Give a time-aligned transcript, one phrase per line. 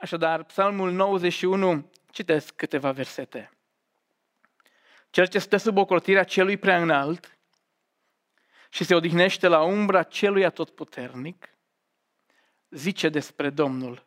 [0.00, 3.50] Așadar, Psalmul 91, citesc câteva versete.
[5.10, 7.38] Cel ce stă sub ocrotirea celui prea înalt
[8.68, 11.48] și se odihnește la umbra celui atotputernic,
[12.70, 14.06] zice despre Domnul.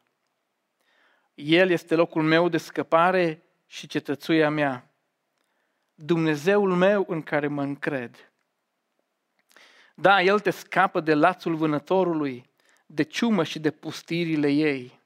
[1.34, 4.92] El este locul meu de scăpare și cetățuia mea,
[5.96, 8.32] Dumnezeul meu în care mă încred.
[9.96, 12.50] Da, El te scapă de lațul vânătorului,
[12.86, 15.02] de ciumă și de pustirile ei.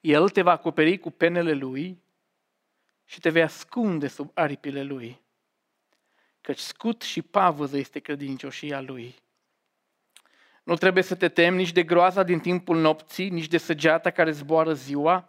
[0.00, 2.02] El te va acoperi cu penele Lui
[3.04, 5.20] și te vei ascunde sub aripile Lui,
[6.40, 9.14] căci scut și pavăză este credincioșia Lui.
[10.62, 14.30] Nu trebuie să te temi nici de groaza din timpul nopții, nici de săgeata care
[14.30, 15.28] zboară ziua.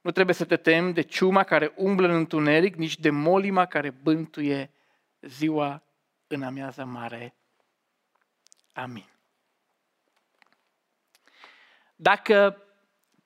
[0.00, 3.90] Nu trebuie să te temi de ciuma care umblă în întuneric, nici de molima care
[3.90, 4.70] bântuie
[5.20, 5.82] ziua
[6.26, 7.34] în amiază mare.
[8.72, 9.08] Amin.
[11.96, 12.64] Dacă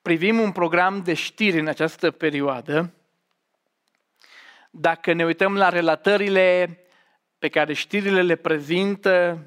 [0.05, 2.93] privim un program de știri în această perioadă,
[4.71, 6.77] dacă ne uităm la relatările
[7.39, 9.39] pe care știrile le prezintă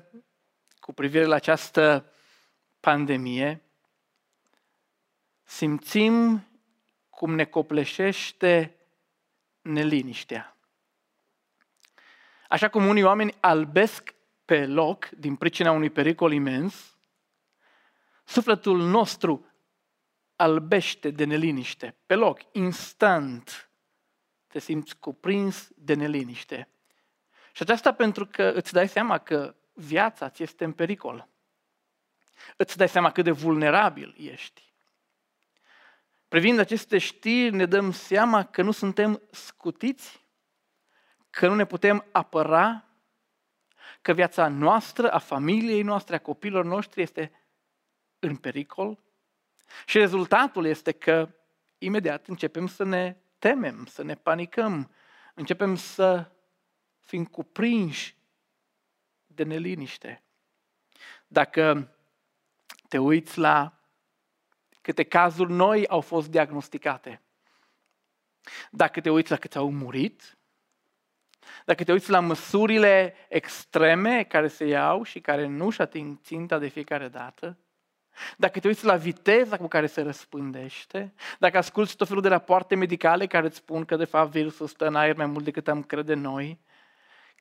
[0.80, 2.12] cu privire la această
[2.80, 3.62] pandemie,
[5.42, 6.47] simțim
[7.10, 8.77] cum ne copleșește
[9.60, 10.56] neliniștea.
[12.48, 16.97] Așa cum unii oameni albesc pe loc din pricina unui pericol imens,
[18.25, 19.47] sufletul nostru
[20.39, 23.70] albește de neliniște, pe loc, instant,
[24.47, 26.69] te simți cuprins de neliniște.
[27.53, 31.28] Și aceasta pentru că îți dai seama că viața ți este în pericol.
[32.56, 34.75] Îți dai seama cât de vulnerabil ești.
[36.28, 40.27] Privind aceste știri, ne dăm seama că nu suntem scutiți,
[41.31, 42.84] că nu ne putem apăra,
[44.03, 47.33] că viața noastră, a familiei noastre, a copiilor noștri este
[48.19, 48.98] în pericol.
[49.86, 51.28] Și rezultatul este că
[51.78, 54.91] imediat începem să ne temem, să ne panicăm,
[55.34, 56.30] începem să
[57.00, 58.16] fim cuprinși
[59.26, 60.22] de neliniște.
[61.26, 61.94] Dacă
[62.88, 63.82] te uiți la
[64.81, 67.22] câte cazuri noi au fost diagnosticate,
[68.71, 70.38] dacă te uiți la câți au murit,
[71.65, 76.59] dacă te uiți la măsurile extreme care se iau și care nu își ating ținta
[76.59, 77.59] de fiecare dată,
[78.36, 82.74] dacă te uiți la viteza cu care se răspândește, dacă asculți tot felul de rapoarte
[82.74, 85.82] medicale care îți spun că de fapt virusul stă în aer mai mult decât am
[85.82, 86.58] crede noi,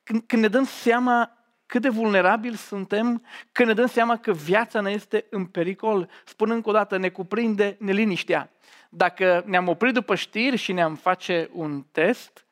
[0.02, 4.80] când, când ne dăm seama cât de vulnerabili suntem, când ne dăm seama că viața
[4.80, 8.50] ne este în pericol, spun încă o dată, ne cuprinde neliniștea.
[8.88, 12.46] Dacă ne-am oprit după știri și ne-am face un test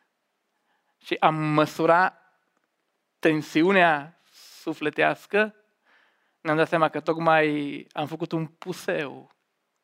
[0.98, 2.18] și am măsura
[3.18, 4.20] tensiunea
[4.60, 5.54] sufletească,
[6.46, 9.30] ne-am dat seama că tocmai am făcut un puseu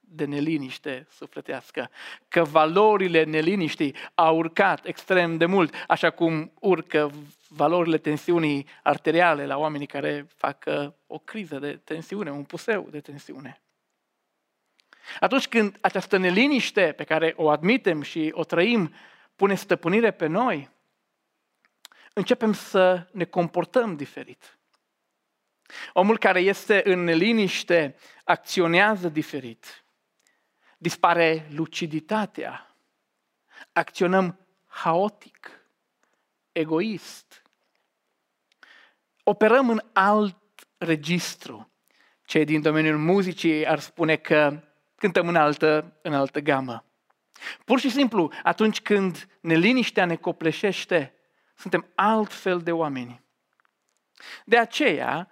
[0.00, 1.91] de neliniște sufletească,
[2.28, 7.11] că valorile neliniștii au urcat extrem de mult, așa cum urcă
[7.49, 13.01] valorile tensiunii arteriale la oamenii care fac uh, o criză de tensiune, un puseu de
[13.01, 13.62] tensiune.
[15.21, 18.95] Atunci când această neliniște pe care o admitem și o trăim
[19.37, 20.71] pune stăpânire pe noi,
[22.12, 24.56] începem să ne comportăm diferit.
[25.93, 29.84] Omul care este în neliniște acționează diferit.
[30.78, 32.77] Dispare luciditatea.
[33.72, 35.50] Acționăm haotic,
[36.53, 37.43] egoist.
[39.22, 40.37] Operăm în alt
[40.78, 41.72] registru.
[42.25, 44.62] Cei din domeniul muzicii ar spune că
[44.94, 46.84] cântăm în altă, în altă gamă.
[47.65, 51.15] Pur și simplu, atunci când neliniștea ne copleșește,
[51.54, 53.22] suntem altfel de oameni.
[54.44, 55.31] De aceea,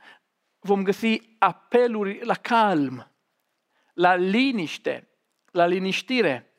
[0.61, 3.11] vom găsi apeluri la calm,
[3.93, 5.09] la liniște,
[5.51, 6.55] la liniștire.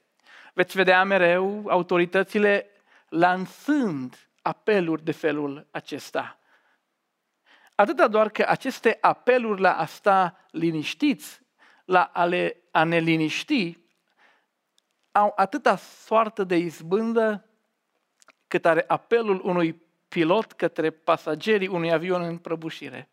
[0.53, 2.69] Veți vedea mereu autoritățile
[3.09, 6.39] lansând apeluri de felul acesta.
[7.75, 11.41] Atâta doar că aceste apeluri la a sta liniștiți,
[11.85, 13.77] la a, le, a ne liniști,
[15.11, 17.45] au atâta soartă de izbândă
[18.47, 23.10] cât are apelul unui pilot către pasagerii unui avion în prăbușire.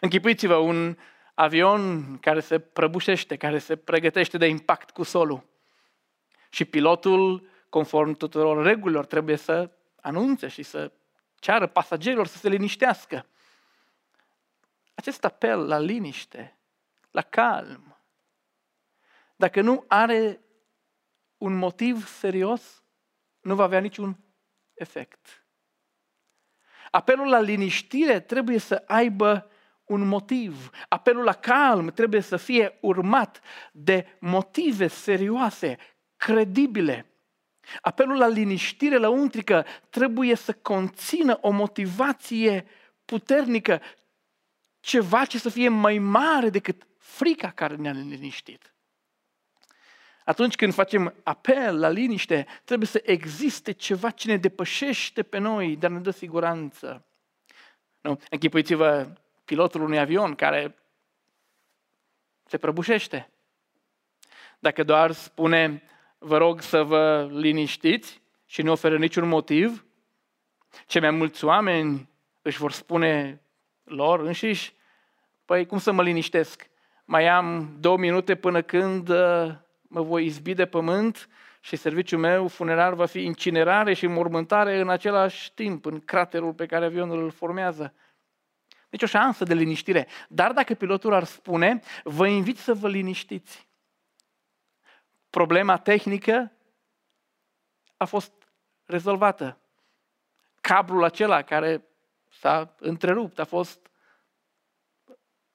[0.00, 0.96] Închipuiți-vă un
[1.34, 5.44] avion care se prăbușește, care se pregătește de impact cu solul.
[6.50, 9.70] Și pilotul, conform tuturor regulilor, trebuie să
[10.00, 10.92] anunțe și să
[11.38, 13.26] ceară pasagerilor să se liniștească.
[14.94, 16.56] Acest apel la liniște,
[17.10, 17.96] la calm,
[19.36, 20.40] dacă nu are
[21.38, 22.82] un motiv serios,
[23.40, 24.18] nu va avea niciun
[24.74, 25.44] efect.
[26.90, 29.50] Apelul la liniștire trebuie să aibă
[29.92, 30.70] un motiv.
[30.88, 33.40] Apelul la calm trebuie să fie urmat
[33.72, 35.76] de motive serioase,
[36.16, 37.06] credibile.
[37.80, 42.66] Apelul la liniștire lăuntrică trebuie să conțină o motivație
[43.04, 43.80] puternică,
[44.80, 48.74] ceva ce să fie mai mare decât frica care ne-a liniștit.
[50.24, 55.76] Atunci când facem apel la liniște, trebuie să existe ceva ce ne depășește pe noi,
[55.76, 57.06] dar ne dă siguranță.
[58.00, 58.20] Nu?
[58.30, 59.12] Închipuiți-vă
[59.52, 60.74] pilotul unui avion care
[62.44, 63.30] se prăbușește.
[64.58, 65.82] Dacă doar spune,
[66.18, 69.86] vă rog să vă liniștiți și nu oferă niciun motiv,
[70.86, 72.08] ce mai mulți oameni
[72.42, 73.42] își vor spune
[73.84, 74.74] lor înșiși,
[75.44, 76.70] păi cum să mă liniștesc?
[77.04, 81.28] Mai am două minute până când uh, mă voi izbi de pământ
[81.60, 86.66] și serviciul meu funerar va fi incinerare și mormântare în același timp, în craterul pe
[86.66, 87.94] care avionul îl formează.
[88.92, 90.08] Deci o șansă de liniștire.
[90.28, 93.68] Dar dacă pilotul ar spune, vă invit să vă liniștiți.
[95.30, 96.52] Problema tehnică
[97.96, 98.32] a fost
[98.84, 99.58] rezolvată.
[100.60, 101.84] Cablul acela care
[102.28, 103.90] s-a întrerupt a fost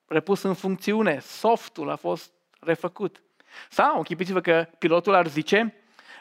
[0.06, 3.24] repus în funcțiune, softul a fost refăcut.
[3.70, 5.76] Sau închipiți-vă că pilotul ar zice,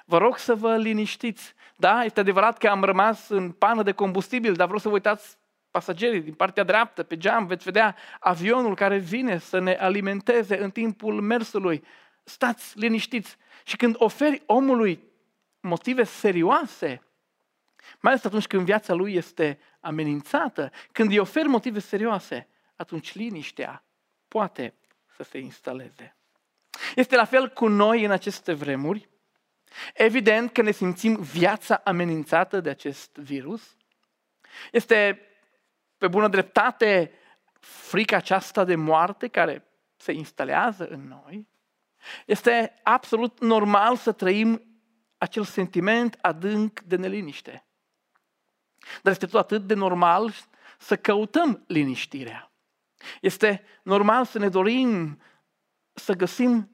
[0.05, 1.55] vă rog să vă liniștiți.
[1.77, 5.39] Da, este adevărat că am rămas în pană de combustibil, dar vreau să vă uitați
[5.77, 10.71] pasagerii din partea dreaptă, pe geam, veți vedea avionul care vine să ne alimenteze în
[10.71, 11.85] timpul mersului.
[12.25, 13.37] Stați liniștiți.
[13.65, 15.03] Și când oferi omului
[15.61, 17.03] motive serioase,
[18.01, 23.85] mai ales atunci când viața lui este amenințată, când îi oferi motive serioase, atunci liniștea
[24.29, 24.75] poate
[25.17, 26.17] să se instaleze.
[26.95, 29.09] Este la fel cu noi în aceste vremuri.
[29.95, 33.77] Evident că ne simțim viața amenințată de acest virus.
[34.73, 35.21] Este
[35.99, 37.13] pe bună dreptate
[37.61, 41.49] frica aceasta de moarte care se instalează în noi.
[42.27, 44.63] Este absolut normal să trăim
[45.19, 47.67] acel sentiment adânc de neliniște.
[49.03, 50.33] Dar este tot atât de normal
[50.79, 52.51] să căutăm liniștirea.
[53.21, 55.21] Este normal să ne dorim
[55.93, 56.71] să găsim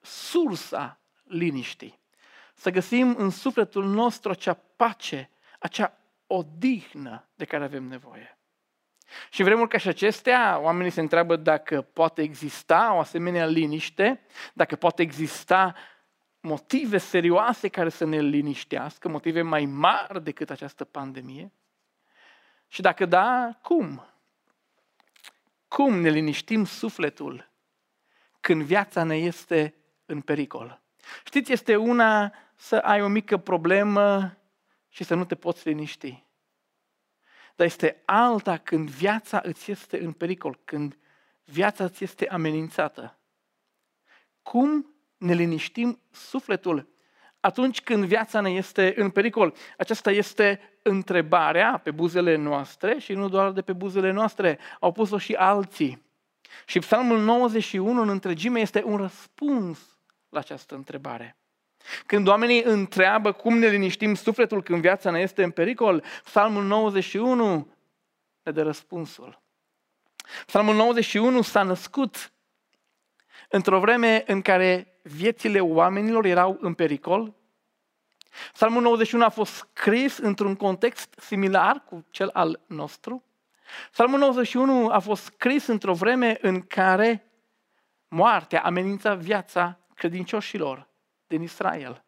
[0.00, 2.00] sursa liniștii.
[2.54, 8.38] Să găsim în sufletul nostru acea pace, acea odihnă de care avem nevoie.
[9.30, 14.20] Și în vremuri ca și acestea, oamenii se întreabă dacă poate exista o asemenea liniște,
[14.52, 15.74] dacă poate exista
[16.40, 21.52] motive serioase care să ne liniștească, motive mai mari decât această pandemie.
[22.68, 24.06] Și dacă da, cum?
[25.68, 27.50] Cum ne liniștim sufletul
[28.40, 29.74] când viața ne este
[30.06, 30.80] în pericol?
[31.24, 34.36] Știți, este una să ai o mică problemă
[34.88, 36.23] și să nu te poți liniști.
[37.54, 40.98] Dar este alta când viața îți este în pericol, când
[41.44, 43.18] viața îți este amenințată.
[44.42, 46.88] Cum ne liniștim sufletul
[47.40, 49.54] atunci când viața ne este în pericol?
[49.78, 55.18] Aceasta este întrebarea pe buzele noastre și nu doar de pe buzele noastre, au pus-o
[55.18, 56.02] și alții.
[56.66, 59.98] Și Psalmul 91 în întregime este un răspuns
[60.28, 61.36] la această întrebare.
[62.06, 67.68] Când oamenii întreabă cum ne liniștim sufletul când viața ne este în pericol, Psalmul 91
[68.42, 69.42] ne dă răspunsul.
[70.46, 72.32] Psalmul 91 s-a născut
[73.48, 77.34] într-o vreme în care viețile oamenilor erau în pericol.
[78.52, 83.24] Psalmul 91 a fost scris într-un context similar cu cel al nostru.
[83.90, 87.26] Psalmul 91 a fost scris într-o vreme în care
[88.08, 90.88] moartea amenința viața credincioșilor
[91.26, 92.04] din Israel.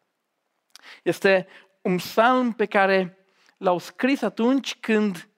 [1.03, 1.47] Este
[1.81, 3.17] un psalm pe care
[3.57, 5.29] l-au scris atunci când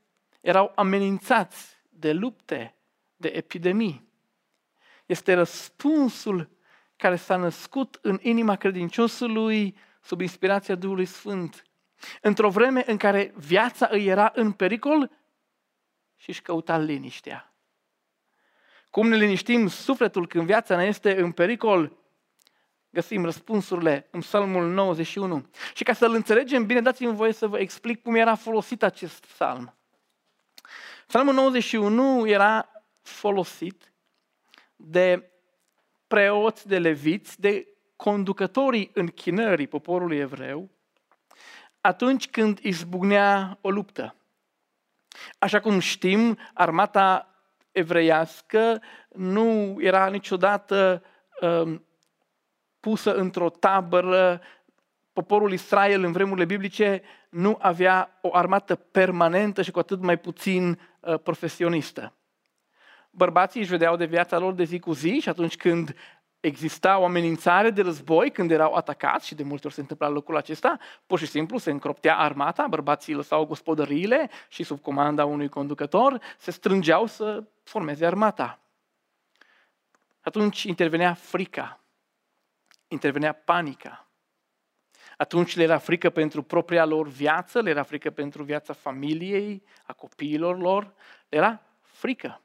[0.42, 2.76] erau amenințați de lupte,
[3.16, 4.08] de epidemii.
[5.06, 6.50] Este răspunsul
[6.96, 11.64] care s-a născut în inima credinciosului sub inspirația Duhului Sfânt.
[12.22, 15.12] Într-o vreme în care viața îi era în pericol
[16.16, 17.54] și își căuta liniștea.
[18.90, 21.98] Cum ne liniștim sufletul când viața ne este în pericol?
[22.90, 25.50] Găsim răspunsurile în Psalmul 91.
[25.74, 29.74] Și ca să-l înțelegem bine, dați-mi voie să vă explic cum era folosit acest psalm.
[31.08, 32.70] Psalmul 91 era
[33.02, 33.94] folosit
[34.76, 35.32] de
[36.08, 40.70] preoți, de leviți, de conducătorii închinării poporului evreu,
[41.82, 44.16] atunci când izbucnea o luptă.
[45.40, 47.36] Așa cum știm, armata
[47.72, 51.04] evreiască nu era niciodată
[51.42, 51.84] um,
[52.80, 54.42] pusă într-o tabără.
[55.14, 60.80] Poporul Israel în vremurile biblice nu avea o armată permanentă și cu atât mai puțin
[61.00, 62.14] uh, profesionistă.
[63.12, 65.96] bărbații își vedeau de viața lor de zi cu zi și atunci când
[66.40, 70.38] exista o amenințare de război, când erau atacați, și de multe ori se întâmpla lucrul
[70.38, 76.22] acesta, pur și simplu se încroptea armata, bărbații lăsau gospodăriile și sub comanda unui conducător
[76.38, 78.60] se strângeau să formeze armata.
[80.22, 81.80] Atunci intervenea frica,
[82.90, 84.08] intervenea panica.
[85.18, 89.94] Atunci le era frică pentru propria lor viață, le era frică pentru viața familiei, a
[89.94, 90.94] copiilor lor,
[91.30, 92.42] le era frică.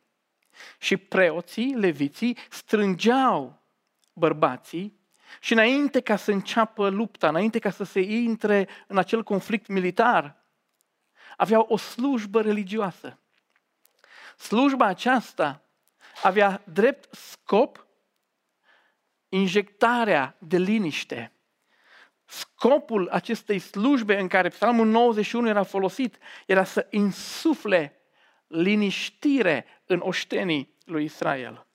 [0.78, 3.62] Și preoții, leviții, strângeau
[4.12, 5.00] bărbații
[5.40, 10.44] și înainte ca să înceapă lupta, înainte ca să se intre în acel conflict militar,
[11.36, 13.18] aveau o slujbă religioasă.
[14.36, 15.62] Slujba aceasta
[16.22, 17.86] avea drept scop
[19.34, 21.32] injectarea de liniște.
[22.24, 28.00] Scopul acestei slujbe în care Psalmul 91 era folosit era să insufle
[28.46, 31.66] liniștire în oștenii lui Israel.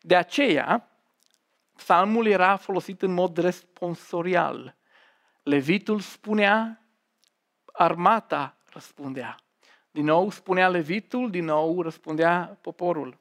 [0.00, 0.88] De aceea,
[1.76, 4.76] psalmul era folosit în mod responsorial.
[5.42, 6.86] Levitul spunea,
[7.72, 9.36] armata răspundea.
[9.90, 13.18] Din nou spunea Levitul, din nou răspundea poporul.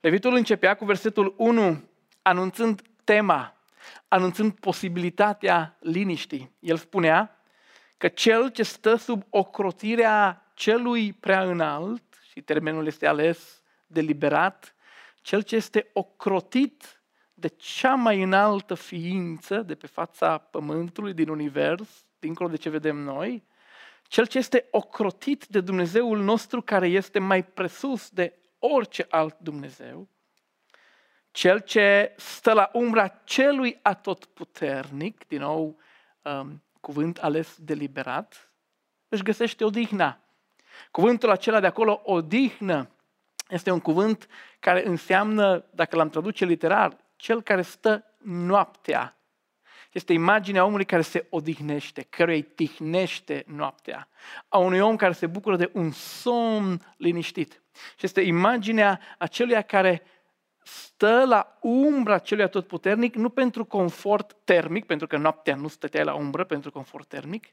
[0.00, 1.82] Levitul începea cu versetul 1,
[2.26, 3.56] anunțând tema,
[4.08, 6.52] anunțând posibilitatea liniștii.
[6.58, 7.40] El spunea
[7.96, 14.74] că cel ce stă sub ocrotirea celui prea înalt, și termenul este ales deliberat,
[15.20, 17.00] cel ce este ocrotit
[17.34, 22.96] de cea mai înaltă ființă de pe fața pământului, din univers, dincolo de ce vedem
[22.96, 23.44] noi,
[24.02, 30.08] cel ce este ocrotit de Dumnezeul nostru care este mai presus de orice alt Dumnezeu,
[31.36, 35.78] cel ce stă la umbra celui atotputernic, din nou
[36.22, 38.50] um, cuvânt ales deliberat,
[39.08, 40.20] își găsește odihna.
[40.90, 42.90] Cuvântul acela de acolo, odihnă,
[43.48, 44.28] este un cuvânt
[44.60, 49.16] care înseamnă, dacă l-am traduce literar, cel care stă noaptea.
[49.92, 54.08] Este imaginea omului care se odihnește, căruia îi tihnește noaptea.
[54.48, 57.62] A unui om care se bucură de un somn liniștit.
[57.72, 60.02] Și este imaginea aceluia care
[60.66, 66.14] stă la umbra celui atotputernic, nu pentru confort termic, pentru că noaptea nu stăteai la
[66.14, 67.46] umbră pentru confort termic,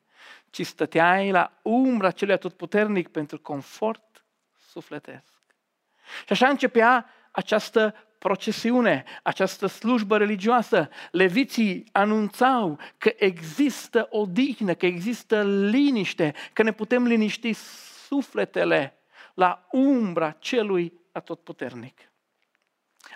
[0.50, 4.26] ci stăteai la umbra celui atotputernic pentru confort
[4.70, 5.42] sufletesc.
[6.26, 10.90] Și așa începea această procesiune, această slujbă religioasă.
[11.12, 17.54] Leviții anunțau că există odihnă, că există liniște, că ne putem liniști
[18.08, 18.98] sufletele
[19.34, 22.13] la umbra celui atotputernic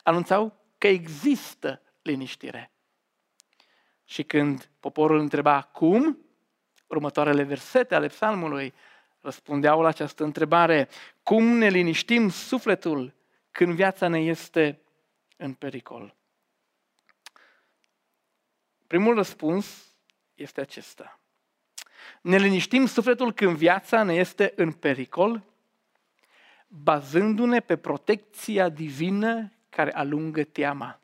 [0.03, 2.71] anunțau că există liniștire.
[4.05, 6.17] Și când poporul întreba cum,
[6.87, 8.73] următoarele versete ale psalmului
[9.21, 10.89] răspundeau la această întrebare.
[11.23, 13.13] Cum ne liniștim sufletul
[13.51, 14.81] când viața ne este
[15.37, 16.15] în pericol?
[18.87, 19.95] Primul răspuns
[20.33, 21.19] este acesta.
[22.21, 25.43] Ne liniștim sufletul când viața ne este în pericol,
[26.67, 31.01] bazându-ne pe protecția divină care alungă teama.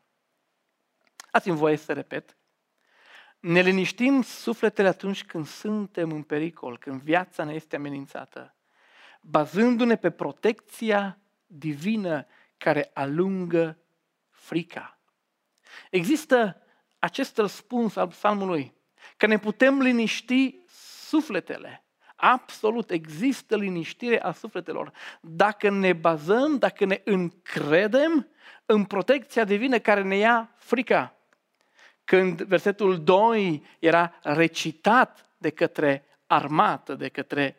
[1.30, 2.36] Ați-mi voie să repet.
[3.40, 8.54] Ne liniștim sufletele atunci când suntem în pericol, când viața ne este amenințată,
[9.20, 13.78] bazându-ne pe protecția divină care alungă
[14.30, 14.98] frica.
[15.90, 16.62] Există
[16.98, 18.74] acest răspuns al psalmului,
[19.16, 20.56] că ne putem liniști
[21.06, 21.83] sufletele
[22.26, 24.92] Absolut există liniștire a sufletelor.
[25.20, 28.28] Dacă ne bazăm, dacă ne încredem
[28.66, 31.14] în protecția divină care ne ia frica.
[32.04, 37.56] Când versetul 2 era recitat de către armată, de către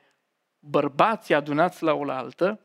[0.60, 2.60] bărbații adunați la oaltă,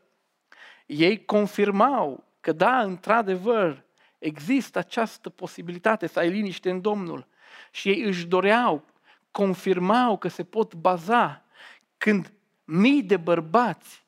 [0.85, 3.83] ei confirmau că da, într-adevăr,
[4.19, 7.27] există această posibilitate să ai liniște în Domnul.
[7.71, 8.85] Și ei își doreau,
[9.31, 11.45] confirmau că se pot baza
[12.01, 14.05] când mii de bărbați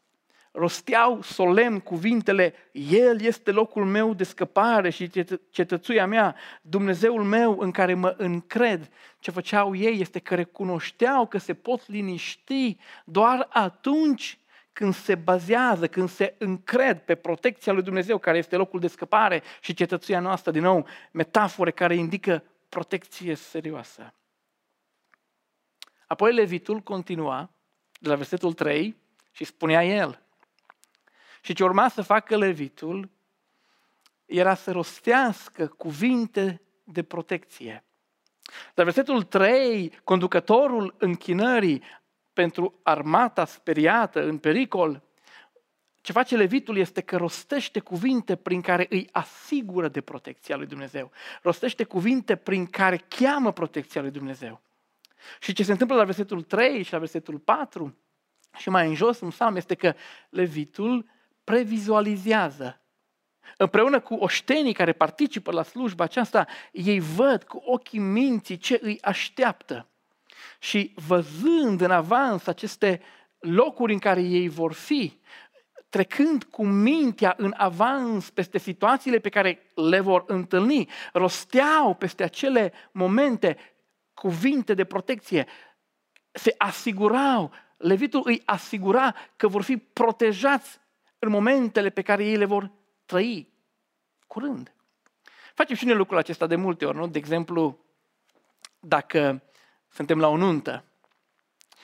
[0.51, 5.09] rosteau solemn cuvintele, El este locul meu de scăpare și
[5.49, 8.89] cetățuia mea, Dumnezeul meu în care mă încred.
[9.19, 14.39] Ce făceau ei este că recunoșteau că se pot liniști doar atunci
[14.71, 19.43] când se bazează, când se încred pe protecția lui Dumnezeu, care este locul de scăpare
[19.61, 24.13] și cetățuia noastră, din nou, metafore care indică protecție serioasă.
[26.07, 27.52] Apoi Levitul continua
[28.03, 28.95] de la versetul 3
[29.31, 30.21] și spunea el.
[31.41, 33.09] Și ce urma să facă levitul
[34.25, 37.83] era să rostească cuvinte de protecție.
[38.73, 41.83] La versetul 3, conducătorul închinării
[42.33, 45.03] pentru armata speriată în pericol,
[46.01, 51.11] Ce face levitul este că rostește cuvinte prin care îi asigură de protecția lui Dumnezeu.
[51.41, 54.61] Rostește cuvinte prin care cheamă protecția lui Dumnezeu.
[55.39, 57.97] Și ce se întâmplă la versetul 3 și la versetul 4
[58.57, 59.93] și mai în jos în psalm este că
[60.29, 61.09] levitul
[61.43, 62.81] previzualizează.
[63.57, 69.01] Împreună cu oștenii care participă la slujba aceasta, ei văd cu ochii minții ce îi
[69.01, 69.87] așteaptă.
[70.59, 73.01] Și văzând în avans aceste
[73.39, 75.21] locuri în care ei vor fi,
[75.89, 82.73] trecând cu mintea în avans peste situațiile pe care le vor întâlni, rosteau peste acele
[82.91, 83.57] momente
[84.23, 85.47] cuvinte de protecție,
[86.31, 90.79] se asigurau, levitul îi asigura că vor fi protejați
[91.19, 92.71] în momentele pe care ei le vor
[93.05, 93.53] trăi
[94.27, 94.73] curând.
[95.53, 97.07] Facem și noi lucrul acesta de multe ori, nu?
[97.07, 97.79] De exemplu,
[98.79, 99.43] dacă
[99.89, 100.83] suntem la o nuntă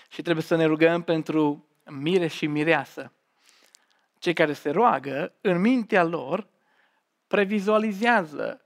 [0.10, 3.14] și trebuie să ne rugăm pentru mire și mireasă,
[4.20, 6.48] cei care se roagă, în mintea lor,
[7.28, 8.66] previzualizează,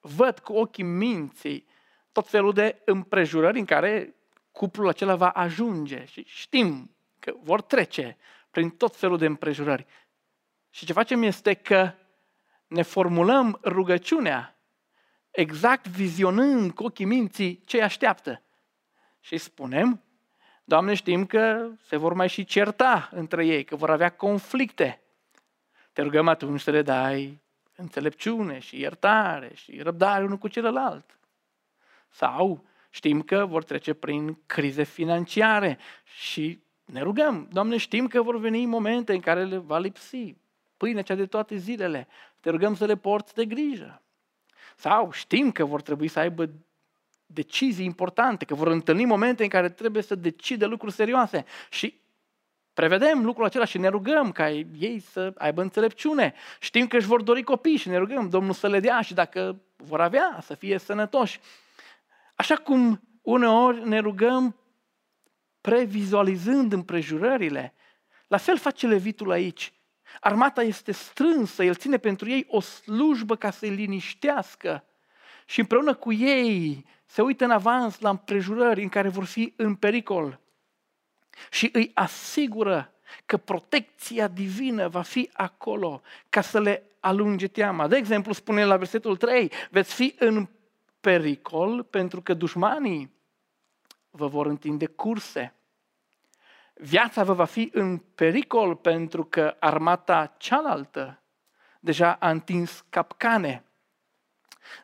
[0.00, 1.66] văd cu ochii minții
[2.16, 4.14] tot felul de împrejurări în care
[4.52, 8.16] cuplul acela va ajunge și știm că vor trece
[8.50, 9.86] prin tot felul de împrejurări.
[10.70, 11.92] Și ce facem este că
[12.66, 14.58] ne formulăm rugăciunea
[15.30, 18.42] exact vizionând cu ochii minții ce așteaptă.
[19.20, 20.02] Și spunem,
[20.64, 25.00] Doamne, știm că se vor mai și certa între ei, că vor avea conflicte.
[25.92, 27.40] Te rugăm atunci să le dai
[27.74, 31.15] înțelepciune și iertare și răbdare unul cu celălalt.
[32.16, 38.38] Sau știm că vor trece prin crize financiare și ne rugăm, Doamne, știm că vor
[38.38, 40.34] veni momente în care le va lipsi
[40.76, 42.08] pâinea cea de toate zilele.
[42.40, 44.02] Te rugăm să le porți de grijă.
[44.76, 46.50] Sau știm că vor trebui să aibă
[47.26, 52.00] decizii importante, că vor întâlni momente în care trebuie să decide lucruri serioase și
[52.72, 56.34] prevedem lucrul acela și ne rugăm ca ei să aibă înțelepciune.
[56.60, 59.60] Știm că își vor dori copii și ne rugăm Domnul să le dea și dacă
[59.76, 61.40] vor avea, să fie sănătoși.
[62.36, 64.56] Așa cum uneori ne rugăm
[65.60, 67.74] previzualizând împrejurările,
[68.26, 69.72] la fel face levitul aici.
[70.20, 74.84] Armata este strânsă, el ține pentru ei o slujbă ca să-i liniștească
[75.46, 79.74] și împreună cu ei se uită în avans la împrejurări în care vor fi în
[79.74, 80.40] pericol
[81.50, 82.94] și îi asigură
[83.26, 87.86] că protecția divină va fi acolo ca să le alunge teama.
[87.86, 90.48] De exemplu, spune la versetul 3, veți fi în
[91.06, 93.14] pericol pentru că dușmanii
[94.10, 95.54] vă vor întinde curse.
[96.74, 101.22] Viața vă va fi în pericol pentru că armata cealaltă
[101.80, 103.64] deja a întins capcane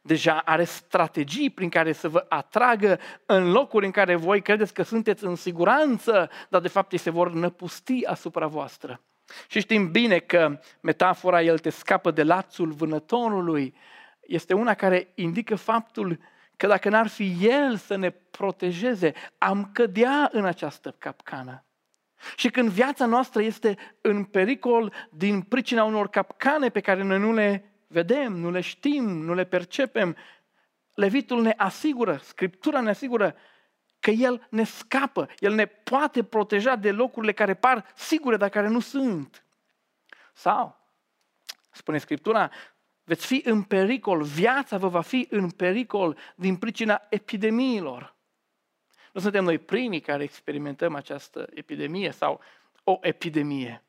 [0.02, 4.82] deja are strategii prin care să vă atragă în locuri în care voi credeți că
[4.82, 9.00] sunteți în siguranță, dar de fapt ei se vor năpusti asupra voastră.
[9.48, 13.74] Și știm bine că metafora el te scapă de lațul vânătorului
[14.34, 16.18] este una care indică faptul
[16.56, 21.64] că dacă n-ar fi el să ne protejeze, am cădea în această capcană.
[22.36, 27.32] Și când viața noastră este în pericol din pricina unor capcane pe care noi nu
[27.32, 30.16] le vedem, nu le știm, nu le percepem.
[30.94, 33.36] Levitul ne asigură, Scriptura ne asigură
[34.00, 38.68] că El ne scapă, El ne poate proteja de locurile care par sigure, dar care
[38.68, 39.44] nu sunt.
[40.32, 40.80] Sau,
[41.70, 42.50] spune Scriptura,
[43.04, 48.14] veți fi în pericol, viața vă va fi în pericol din pricina epidemiilor.
[49.12, 52.40] Nu suntem noi primii care experimentăm această epidemie sau
[52.84, 53.82] o epidemie.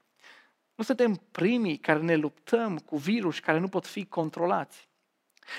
[0.76, 4.89] Nu suntem primii care ne luptăm cu virus care nu pot fi controlați.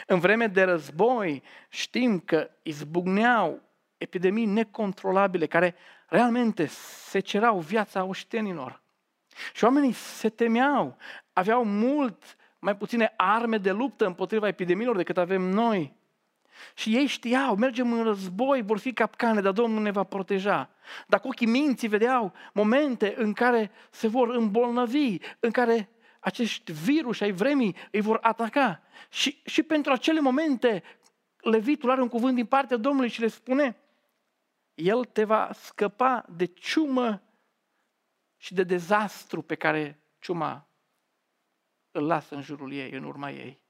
[0.07, 3.63] În vreme de război știm că izbucneau
[3.97, 5.75] epidemii necontrolabile care
[6.09, 6.67] realmente
[7.07, 8.83] se cerau viața oștenilor.
[9.53, 10.97] Și oamenii se temeau,
[11.33, 15.97] aveau mult mai puține arme de luptă împotriva epidemiilor decât avem noi.
[16.75, 20.71] Și ei știau, mergem în război, vor fi capcane, dar Domnul ne va proteja.
[21.07, 25.89] Dacă ochii minții vedeau momente în care se vor îmbolnăvi, în care
[26.21, 28.83] acești virus ai vremii îi vor ataca.
[29.09, 30.83] Și, și pentru acele momente,
[31.37, 33.77] Levitul are un cuvânt din partea Domnului și le spune,
[34.75, 37.23] El te va scăpa de ciumă
[38.37, 40.69] și de dezastru pe care ciuma
[41.95, 43.61] îl lasă în jurul ei, în urma ei.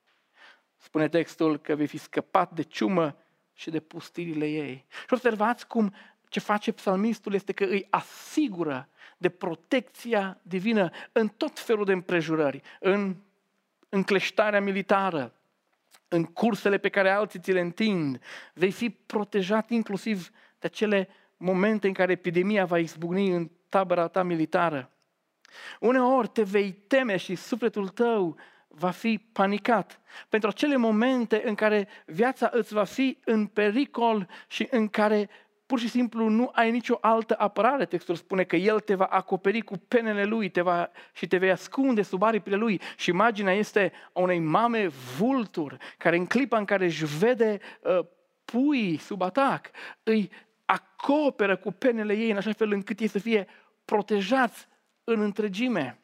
[0.77, 3.17] Spune textul că vei fi scăpat de ciumă
[3.53, 4.85] și de pustirile ei.
[4.89, 5.95] Și observați cum
[6.29, 12.63] ce face psalmistul este că îi asigură de protecția divină în tot felul de împrejurări,
[12.81, 13.17] în
[13.89, 15.35] încleștarea militară,
[16.09, 18.21] în cursele pe care alții ți le întind.
[18.55, 24.23] Vei fi protejat inclusiv de acele momente în care epidemia va izbucni în tabăra ta
[24.23, 24.94] militară.
[25.81, 28.37] Uneori te vei teme și sufletul tău
[28.69, 30.01] va fi panicat.
[30.29, 35.31] Pentru acele momente în care viața îți va fi în pericol și în care
[35.67, 37.85] pur și simplu nu ai nicio altă apărare.
[37.85, 41.51] Textul spune că El te va acoperi cu penele Lui te va, și te vei
[41.51, 42.81] ascunde sub aripile Lui.
[42.97, 44.87] Și imaginea este a unei mame
[45.19, 47.99] vultur, care în clipa în care își vede uh,
[48.45, 49.71] pui sub atac,
[50.03, 50.31] îi
[50.65, 53.47] acoperă cu penele ei în așa fel încât ei să fie
[53.85, 54.69] protejați
[55.05, 56.03] în întregime.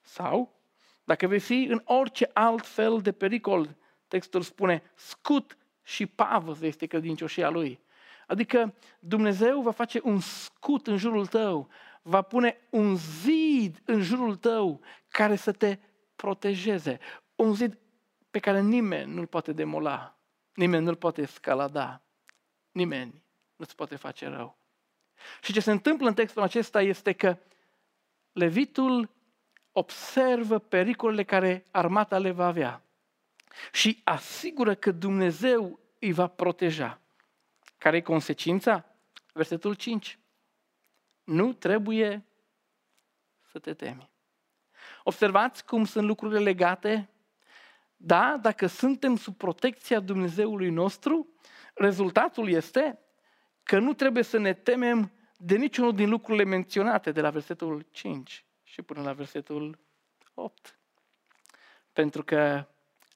[0.00, 0.60] Sau,
[1.04, 3.76] dacă vei fi în orice alt fel de pericol,
[4.08, 7.80] textul spune, scut și pavă este credincioșia lui.
[8.26, 11.68] Adică Dumnezeu va face un scut în jurul tău,
[12.02, 15.78] va pune un zid în jurul tău care să te
[16.16, 16.98] protejeze.
[17.34, 17.78] Un zid
[18.30, 20.18] pe care nimeni nu-l poate demola,
[20.54, 22.02] nimeni nu-l poate escalada,
[22.72, 23.22] nimeni
[23.56, 24.58] nu-ți poate face rău.
[25.40, 27.38] Și ce se întâmplă în textul acesta este că
[28.36, 29.10] Levitul
[29.72, 32.82] observă pericolele care armata le va avea
[33.72, 37.00] și asigură că Dumnezeu îi va proteja.
[37.78, 38.84] Care e consecința?
[39.32, 40.18] Versetul 5.
[41.24, 42.24] Nu trebuie
[43.50, 44.10] să te temi.
[45.04, 47.10] Observați cum sunt lucrurile legate.
[47.96, 51.28] Da, dacă suntem sub protecția Dumnezeului nostru,
[51.74, 52.98] rezultatul este
[53.62, 58.44] că nu trebuie să ne temem de niciunul din lucrurile menționate de la versetul 5
[58.62, 59.78] și până la versetul
[60.34, 60.78] 8.
[61.92, 62.66] Pentru că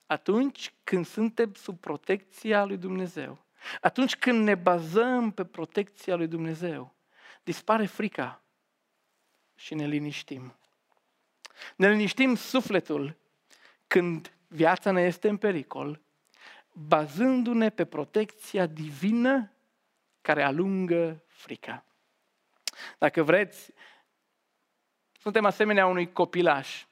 [0.06, 3.44] atunci când suntem sub protecția lui Dumnezeu,
[3.80, 6.94] atunci când ne bazăm pe protecția lui Dumnezeu,
[7.42, 8.42] dispare frica
[9.54, 10.54] și ne liniștim.
[11.76, 13.16] Ne liniștim sufletul
[13.86, 16.00] când viața ne este în pericol,
[16.72, 19.52] bazându-ne pe protecția divină
[20.20, 21.84] care alungă frica.
[22.98, 23.72] Dacă vreți,
[25.20, 26.84] suntem asemenea unui copilaș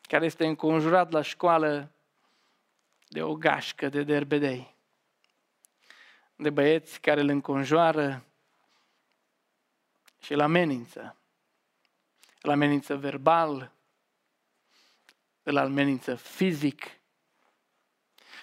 [0.00, 1.92] care este înconjurat la școală
[3.08, 4.74] de o gașcă de derbedei,
[6.36, 8.24] de băieți care îl înconjoară
[10.20, 11.16] și îl amenință.
[12.40, 13.72] Îl amenință verbal,
[15.42, 17.00] îl amenință fizic.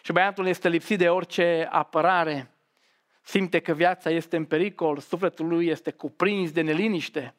[0.03, 2.51] Și băiatul este lipsit de orice apărare,
[3.21, 7.35] simte că viața este în pericol, sufletul lui este cuprins de neliniște.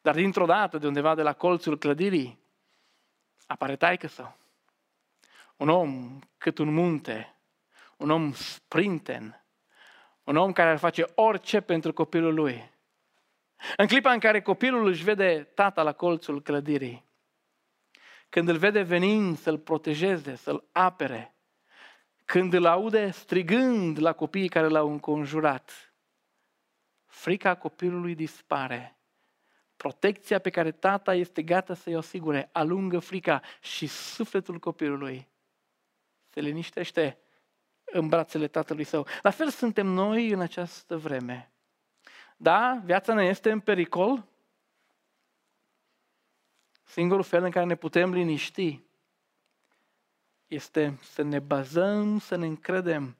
[0.00, 2.38] Dar dintr-o dată, de undeva de la colțul clădirii,
[3.46, 4.36] apare taică său.
[5.56, 7.36] Un om cât un munte,
[7.96, 9.44] un om sprinten,
[10.24, 12.72] un om care ar face orice pentru copilul lui.
[13.76, 17.04] În clipa în care copilul își vede tata la colțul clădirii,
[18.28, 21.33] când îl vede venind să-l protejeze, să-l apere,
[22.24, 25.94] când îl aude strigând la copiii care l-au înconjurat,
[27.04, 28.98] frica copilului dispare.
[29.76, 35.28] Protecția pe care tata este gata să-i asigure alungă frica și sufletul copilului
[36.34, 37.18] se liniștește
[37.84, 39.06] în brațele tatălui său.
[39.22, 41.52] La fel suntem noi în această vreme.
[42.36, 44.28] Da, viața ne este în pericol.
[46.82, 48.82] Singurul fel în care ne putem liniști
[50.46, 53.16] este să ne bazăm, să ne încredem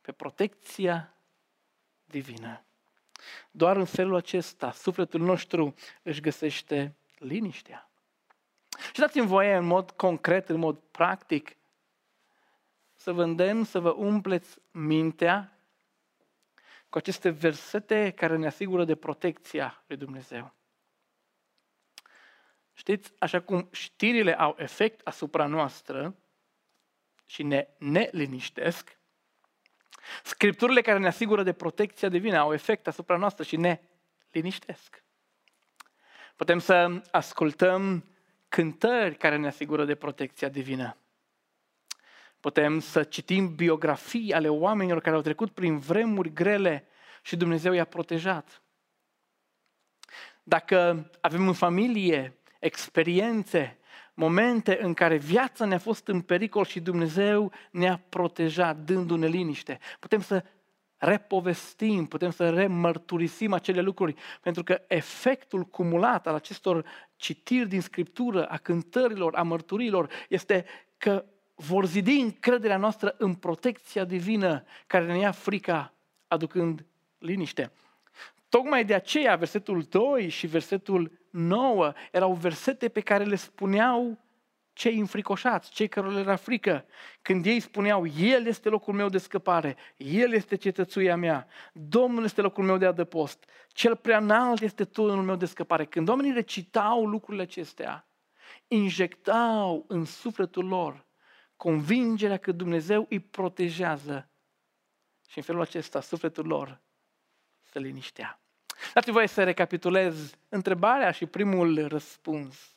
[0.00, 1.14] pe protecția
[2.04, 2.64] divină.
[3.50, 7.90] Doar în felul acesta, sufletul nostru își găsește liniștea.
[8.92, 11.56] Și dați-mi voie în mod concret, în mod practic,
[12.94, 15.58] să vă îndemn să vă umpleți mintea
[16.88, 20.54] cu aceste versete care ne asigură de protecția lui Dumnezeu.
[22.76, 26.16] Știți, așa cum știrile au efect asupra noastră
[27.26, 28.98] și ne neliniștesc,
[30.22, 33.80] Scripturile care ne asigură de protecția divină au efect asupra noastră și ne
[34.30, 35.04] liniștesc.
[36.36, 38.04] Putem să ascultăm
[38.48, 40.96] cântări care ne asigură de protecția divină.
[42.40, 46.86] Putem să citim biografii ale oamenilor care au trecut prin vremuri grele
[47.22, 48.62] și Dumnezeu i-a protejat.
[50.42, 53.78] Dacă avem în familie experiențe,
[54.14, 60.20] momente în care viața ne-a fost în pericol și Dumnezeu ne-a protejat, dându-ne liniște, putem
[60.20, 60.44] să
[60.96, 66.84] repovestim, putem să remărturisim acele lucruri, pentru că efectul cumulat al acestor
[67.16, 70.64] citiri din Scriptură, a cântărilor, a mărturilor, este
[70.96, 75.94] că vor zidi încrederea noastră în protecția divină care ne ia frica,
[76.28, 76.86] aducând
[77.18, 77.72] liniște.
[78.48, 84.24] Tocmai de aceea versetul 2 și versetul 9 erau versete pe care le spuneau
[84.72, 86.84] cei înfricoșați, cei care le era frică,
[87.22, 92.40] când ei spuneau, El este locul meu de scăpare, El este cetățuia mea, Domnul este
[92.40, 95.84] locul meu de adăpost, Cel prea înalt este turnul meu de scăpare.
[95.84, 98.08] Când oamenii recitau lucrurile acestea,
[98.68, 101.06] injectau în sufletul lor
[101.56, 104.30] convingerea că Dumnezeu îi protejează
[105.28, 106.80] și în felul acesta sufletul lor
[107.62, 108.40] se liniștea.
[108.94, 112.76] Dați voie să recapitulez întrebarea și primul răspuns.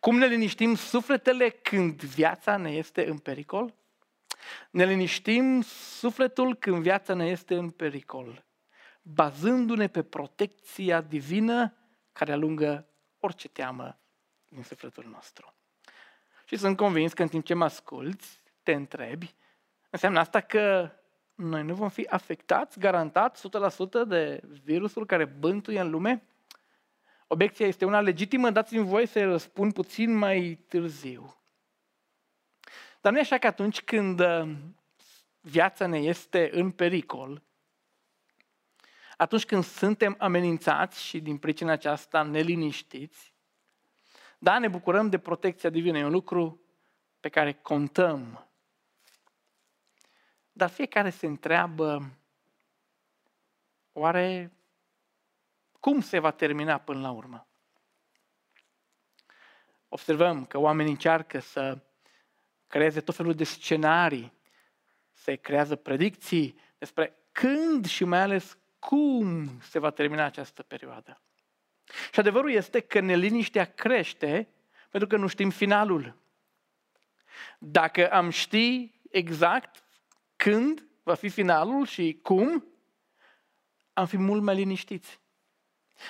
[0.00, 3.74] Cum ne liniștim sufletele când viața ne este în pericol?
[4.70, 5.62] Ne liniștim
[5.98, 8.44] sufletul când viața ne este în pericol,
[9.02, 11.74] bazându-ne pe protecția divină
[12.12, 12.86] care alungă
[13.20, 13.98] orice teamă
[14.48, 15.54] din sufletul nostru.
[16.44, 19.34] Și sunt convins că în timp ce mă asculți, te întrebi,
[19.90, 20.92] înseamnă asta că
[21.34, 23.40] noi nu vom fi afectați, garantat,
[24.04, 26.22] 100% de virusul care bântuie în lume?
[27.26, 31.36] Obiecția este una legitimă, dați-mi voie să răspund puțin mai târziu.
[33.00, 34.56] Dar nu e așa că atunci când uh,
[35.40, 37.42] viața ne este în pericol,
[39.16, 43.34] atunci când suntem amenințați și din pricina aceasta neliniștiți,
[44.38, 46.60] da, ne bucurăm de protecția divină, e un lucru
[47.20, 48.48] pe care contăm.
[50.56, 52.10] Dar fiecare se întreabă,
[53.92, 54.52] oare
[55.80, 57.46] cum se va termina până la urmă?
[59.88, 61.78] Observăm că oamenii încearcă să
[62.66, 64.32] creeze tot felul de scenarii,
[65.12, 71.20] se creează predicții despre când și mai ales cum se va termina această perioadă.
[72.12, 74.48] Și adevărul este că neliniștea crește
[74.90, 76.16] pentru că nu știm finalul.
[77.58, 79.83] Dacă am ști exact
[80.36, 82.64] când va fi finalul și cum,
[83.92, 85.20] am fi mult mai liniștiți.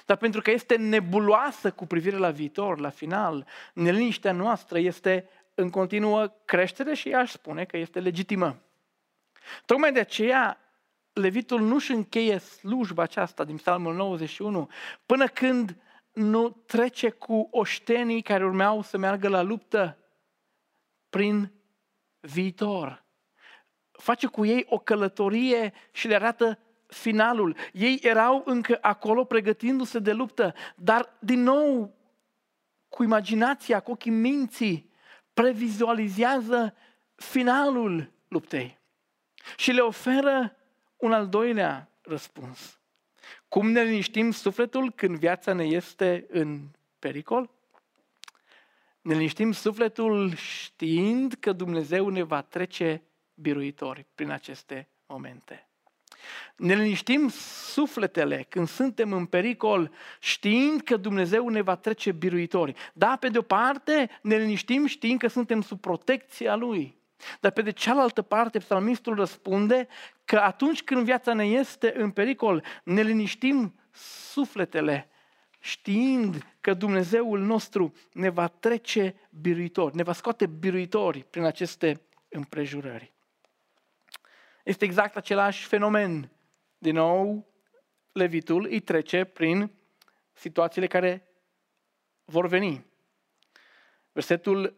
[0.07, 5.71] Dar pentru că este nebuloasă cu privire la viitor, la final, neliniștea noastră este în
[5.71, 8.63] continuă creștere și aș spune că este legitimă.
[9.65, 10.59] Tocmai de aceea
[11.15, 14.71] Levitul nu-și încheie slujba aceasta din Psalmul 91
[15.07, 15.77] până când
[16.13, 19.99] nu trece cu oștenii care urmeau să meargă la luptă
[21.11, 21.53] prin
[22.21, 23.04] viitor.
[23.99, 27.57] Face cu ei o călătorie și le arată finalul.
[27.73, 31.95] Ei erau încă acolo pregătindu-se de luptă, dar din nou
[32.89, 34.91] cu imaginația, cu ochii minții,
[35.33, 36.75] previzualizează
[37.15, 38.79] finalul luptei
[39.57, 40.57] și le oferă
[40.97, 42.79] un al doilea răspuns.
[43.49, 46.61] Cum ne liniștim sufletul când viața ne este în
[46.99, 47.51] pericol?
[49.01, 53.03] Ne liniștim sufletul știind că Dumnezeu ne va trece
[53.35, 55.69] biruitori prin aceste momente.
[56.57, 57.29] Ne liniștim
[57.73, 62.75] sufletele când suntem în pericol, știind că Dumnezeu ne va trece biruitori.
[62.93, 66.97] Da, pe de o parte, ne liniștim știind că suntem sub protecția Lui.
[67.41, 69.89] Dar pe de cealaltă parte, psalmistul răspunde
[70.25, 73.75] că atunci când viața ne este în pericol, ne liniștim
[74.33, 75.09] sufletele,
[75.61, 83.14] știind că Dumnezeul nostru ne va trece biruitori, ne va scoate biruitori prin aceste împrejurări.
[84.65, 86.31] Este exact același fenomen.
[86.79, 87.53] Din nou,
[88.13, 89.73] Levitul îi trece prin
[90.33, 91.29] situațiile care
[92.25, 92.87] vor veni.
[94.13, 94.77] Versetul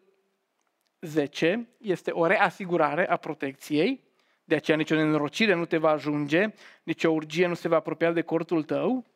[1.00, 4.04] 10 este o reasigurare a protecției,
[4.44, 8.22] de aceea nicio nenorocire nu te va ajunge, nicio urgie nu se va apropia de
[8.22, 9.06] cortul tău.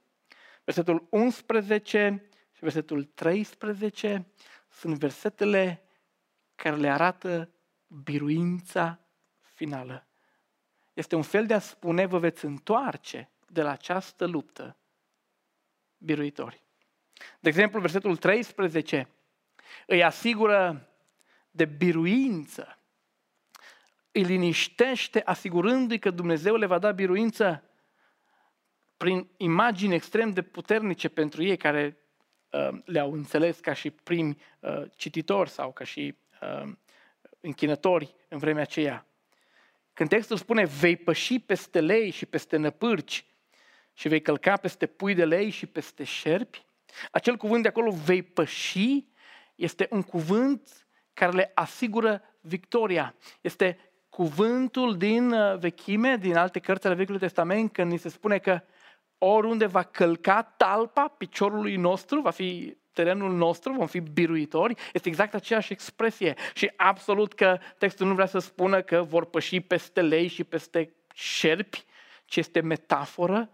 [0.64, 4.26] Versetul 11 și versetul 13
[4.68, 5.83] sunt versetele
[6.54, 7.50] care le arată
[7.87, 9.00] biruința
[9.54, 10.10] finală.
[11.01, 14.77] Este un fel de a spune, vă veți întoarce de la această luptă
[15.99, 16.63] biruitori.
[17.41, 19.09] De exemplu, versetul 13
[19.87, 20.89] îi asigură
[21.51, 22.79] de biruință.
[24.13, 27.65] Îi liniștește asigurându-i că Dumnezeu le va da biruință
[28.97, 31.99] prin imagini extrem de puternice pentru ei care
[32.51, 36.73] uh, le-au înțeles ca și primi uh, cititori sau ca și uh,
[37.41, 39.05] închinători în vremea aceea.
[39.92, 43.24] Când textul spune vei păși peste lei și peste năpârci
[43.92, 46.64] și vei călca peste pui de lei și peste șerpi,
[47.11, 49.05] acel cuvânt de acolo vei păși
[49.55, 53.14] este un cuvânt care le asigură victoria.
[53.40, 58.38] Este cuvântul din uh, vechime, din alte cărți ale Vechiului Testament, când ni se spune
[58.38, 58.62] că
[59.22, 65.35] oriunde va călca talpa piciorului nostru, va fi terenul nostru, vom fi biruitori, este exact
[65.35, 66.35] aceeași expresie.
[66.54, 70.92] Și absolut că textul nu vrea să spună că vor păși peste lei și peste
[71.14, 71.85] șerpi,
[72.24, 73.50] ci este metaforă,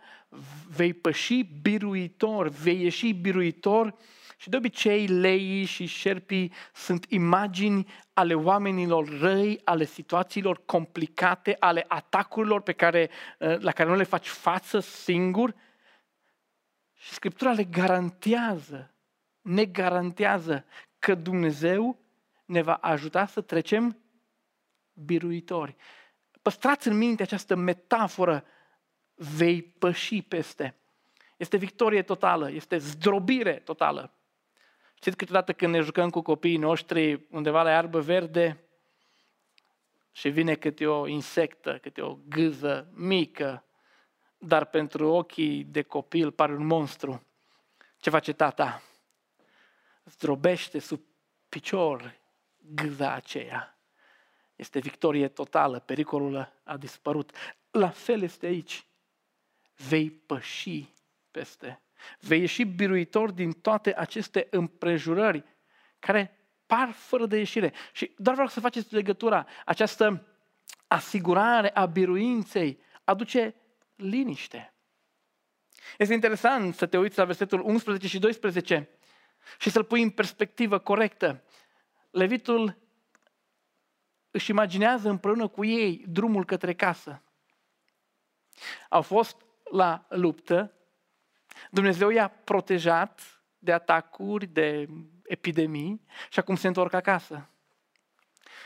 [0.76, 3.94] vei păși biruitor, vei ieși biruitor
[4.36, 11.84] Și de obicei leii și șerpii sunt imagini ale oamenilor răi, ale situațiilor complicate, ale
[11.88, 15.54] atacurilor pe care, uh, la care nu le faci față singur.
[16.94, 18.94] Și Scriptura le garantează,
[19.40, 20.64] ne garantează
[20.98, 21.98] că Dumnezeu
[22.44, 23.98] ne va ajuta să trecem
[24.92, 25.76] biruitori.
[26.42, 28.44] Păstrați în minte această metaforă,
[29.14, 30.74] vei păși peste.
[31.36, 34.10] Este victorie totală, este zdrobire totală.
[35.06, 38.60] Știți câteodată când ne jucăm cu copiii noștri undeva la iarbă verde
[40.12, 43.64] și vine câte o insectă, câte o gâză mică,
[44.38, 47.26] dar pentru ochii de copil pare un monstru.
[47.96, 48.82] Ce face tata?
[50.04, 51.00] Zdrobește sub
[51.48, 52.18] picior
[52.74, 53.78] gâza aceea.
[54.56, 57.30] Este victorie totală, pericolul a dispărut.
[57.70, 58.86] La fel este aici.
[59.88, 60.88] Vei păși
[61.30, 61.80] peste.
[62.20, 65.44] Vei ieși biruitor din toate aceste împrejurări
[65.98, 67.72] care par fără de ieșire.
[67.92, 69.46] Și doar vreau să faceți legătura.
[69.64, 70.26] Această
[70.86, 73.54] asigurare a biruinței aduce
[73.94, 74.74] liniște.
[75.98, 78.88] Este interesant să te uiți la versetul 11 și 12
[79.58, 81.42] și să-l pui în perspectivă corectă.
[82.10, 82.78] Levitul
[84.30, 87.22] își imaginează împreună cu ei drumul către casă.
[88.88, 89.36] Au fost
[89.70, 90.74] la luptă,
[91.70, 94.88] Dumnezeu i-a protejat de atacuri, de
[95.24, 97.50] epidemii și acum se întorc acasă.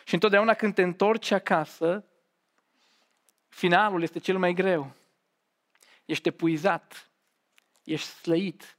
[0.05, 2.05] Și întotdeauna când te întorci acasă,
[3.49, 4.93] finalul este cel mai greu.
[6.05, 7.11] Ești epuizat,
[7.85, 8.79] ești slăit,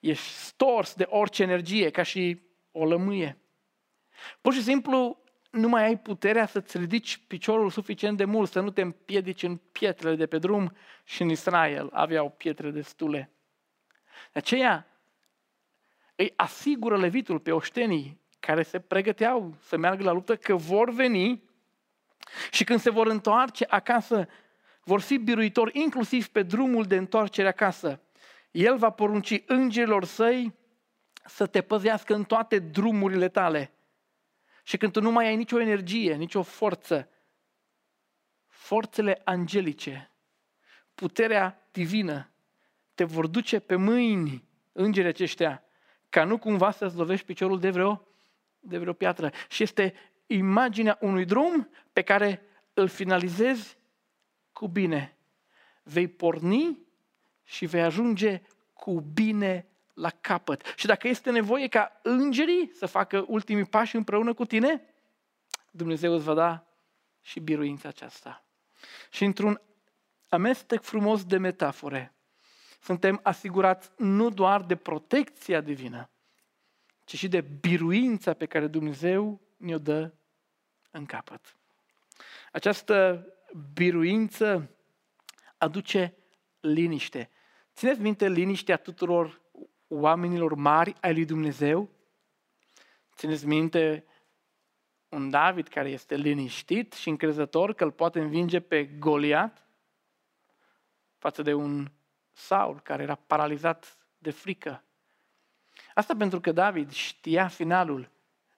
[0.00, 3.38] ești stors de orice energie, ca și o lămâie.
[4.40, 8.70] Pur și simplu nu mai ai puterea să-ți ridici piciorul suficient de mult, să nu
[8.70, 13.35] te împiedici în pietrele de pe drum și în Israel aveau pietre destule.
[14.32, 14.86] De aceea
[16.14, 21.42] îi asigură levitul pe oștenii care se pregăteau să meargă la luptă că vor veni
[22.50, 24.28] și când se vor întoarce acasă,
[24.82, 28.00] vor fi biruitori inclusiv pe drumul de întoarcere acasă.
[28.50, 30.54] El va porunci îngerilor săi
[31.24, 33.72] să te păzească în toate drumurile tale.
[34.62, 37.08] Și când tu nu mai ai nicio energie, nicio forță,
[38.46, 40.10] forțele angelice,
[40.94, 42.30] puterea divină,
[42.96, 45.64] te vor duce pe mâini îngerii aceștia,
[46.08, 48.06] ca nu cumva să-ți lovești piciorul de vreo,
[48.60, 49.32] de vreo piatră.
[49.48, 49.94] Și este
[50.26, 52.42] imaginea unui drum pe care
[52.74, 53.78] îl finalizezi
[54.52, 55.16] cu bine.
[55.82, 56.78] Vei porni
[57.44, 60.72] și vei ajunge cu bine la capăt.
[60.76, 64.84] Și dacă este nevoie ca îngerii să facă ultimii pași împreună cu tine,
[65.70, 66.66] Dumnezeu îți va da
[67.20, 68.44] și biruința aceasta.
[69.10, 69.60] Și într-un
[70.28, 72.15] amestec frumos de metafore,
[72.86, 76.10] suntem asigurați nu doar de protecția divină,
[77.04, 80.12] ci și de biruința pe care Dumnezeu ne-o dă
[80.90, 81.56] în capăt.
[82.52, 83.26] Această
[83.72, 84.70] biruință
[85.58, 86.16] aduce
[86.60, 87.30] liniște.
[87.74, 89.42] Țineți minte liniștea tuturor
[89.88, 91.90] oamenilor mari ai lui Dumnezeu?
[93.16, 94.04] Țineți minte
[95.08, 99.66] un David care este liniștit și încrezător că îl poate învinge pe Goliat
[101.18, 101.90] față de un
[102.36, 104.84] Saul care era paralizat de frică.
[105.94, 108.10] Asta pentru că David știa finalul,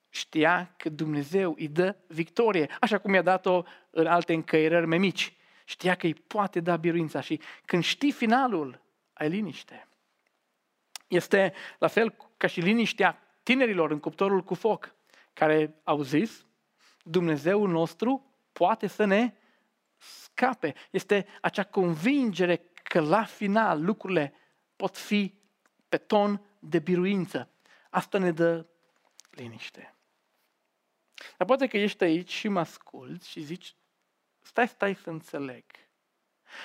[0.09, 5.37] știa că Dumnezeu îi dă victorie, așa cum i-a dat-o în alte încăierări mai mici.
[5.64, 8.81] Știa că îi poate da biruința și când știi finalul,
[9.12, 9.88] ai liniște.
[11.09, 14.95] Este la fel ca și liniștea tinerilor în cuptorul cu foc,
[15.33, 16.47] care au zis,
[17.03, 19.33] Dumnezeul nostru poate să ne
[19.99, 20.75] scape.
[20.91, 24.35] Este acea convingere că la final lucrurile
[24.77, 25.35] pot fi
[25.88, 27.48] pe ton de biruință.
[27.90, 28.66] Asta ne dă
[29.31, 29.94] liniște.
[31.37, 33.74] Dar poate că ești aici și mă asculți și zici,
[34.40, 35.64] stai, stai să înțeleg.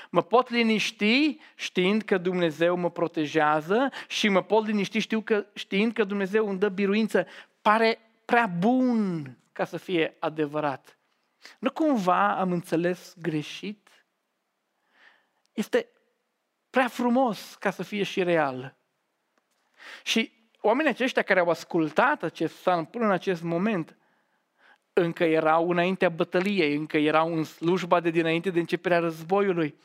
[0.10, 5.94] Mă pot liniști știind că Dumnezeu mă protejează și mă pot liniști știu că, știind
[5.94, 7.28] că Dumnezeu îmi dă biruință.
[7.62, 10.98] Pare prea bun ca să fie adevărat.
[11.60, 13.90] Nu cumva am înțeles greșit?
[15.54, 15.88] Este
[16.74, 18.76] prea frumos ca să fie și real.
[20.04, 23.98] Și oamenii aceștia care au ascultat acest psalm până în acest moment,
[24.94, 29.76] încă erau înaintea bătăliei, încă erau în slujba de dinainte de începerea războiului.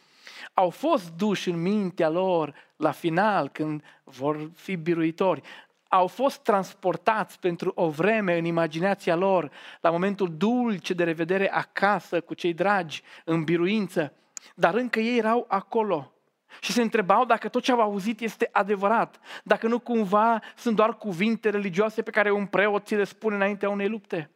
[0.55, 5.43] Au fost duși în mintea lor la final, când vor fi biruitori.
[5.89, 12.21] Au fost transportați pentru o vreme în imaginația lor, la momentul dulce de revedere acasă
[12.21, 14.13] cu cei dragi, în biruință.
[14.55, 16.13] Dar încă ei erau acolo.
[16.61, 20.97] Și se întrebau dacă tot ce au auzit este adevărat, dacă nu cumva sunt doar
[20.97, 24.31] cuvinte religioase pe care un preot ți le spune înaintea unei lupte.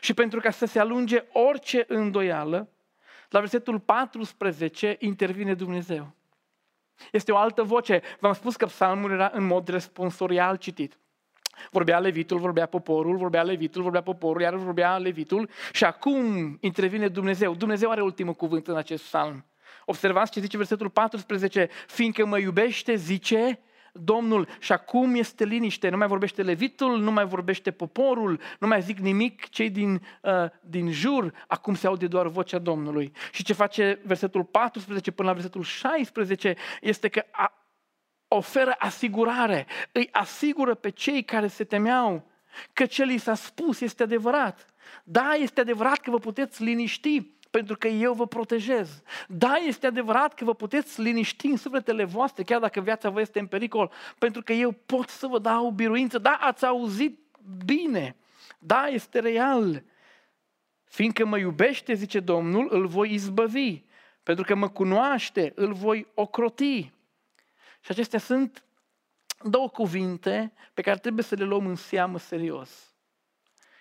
[0.00, 2.68] Și pentru ca să se alunge orice îndoială,
[3.28, 6.16] la versetul 14 intervine Dumnezeu.
[7.12, 8.02] Este o altă voce.
[8.20, 10.98] V-am spus că psalmul era în mod responsorial citit.
[11.70, 17.54] Vorbea levitul, vorbea poporul, vorbea levitul, vorbea poporul, iar vorbea levitul și acum intervine Dumnezeu.
[17.54, 19.44] Dumnezeu are ultimul cuvânt în acest psalm.
[19.90, 23.60] Observați ce zice versetul 14, fiindcă mă iubește, zice
[23.92, 28.82] Domnul și acum este liniște, nu mai vorbește levitul, nu mai vorbește poporul, nu mai
[28.82, 33.12] zic nimic cei din, uh, din jur, acum se aude doar vocea Domnului.
[33.32, 37.52] Și ce face versetul 14 până la versetul 16 este că a,
[38.28, 42.30] oferă asigurare, îi asigură pe cei care se temeau
[42.72, 44.66] că ce li s-a spus este adevărat.
[45.04, 49.02] Da, este adevărat că vă puteți liniști, pentru că eu vă protejez.
[49.28, 53.38] Da, este adevărat că vă puteți liniști în sufletele voastre, chiar dacă viața vă este
[53.38, 56.18] în pericol, pentru că eu pot să vă dau biruință.
[56.18, 57.18] Da, ați auzit
[57.64, 58.16] bine.
[58.58, 59.82] Da, este real.
[60.84, 63.82] Fiindcă mă iubește, zice Domnul, îl voi izbăvi.
[64.22, 66.82] Pentru că mă cunoaște, îl voi ocroti.
[67.80, 68.64] Și acestea sunt
[69.42, 72.94] două cuvinte pe care trebuie să le luăm în seamă serios.